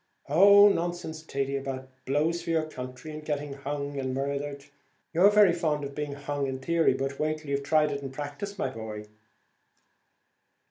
[0.29, 4.65] "Oh, nonsense, Thady, about blows for your country, and getting hung and murthered.
[5.13, 8.09] You're very fond of being hung in theory, but wait till you've tried it in
[8.09, 9.05] practice, my boy."